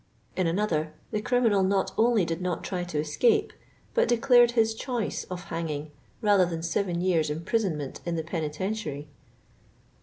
[0.35, 3.53] In another, the criminal not only^did not try to escape,
[3.93, 5.91] but declared his choice of hanging
[6.23, 9.09] rather than seven years' imprisonment in the penitentiary.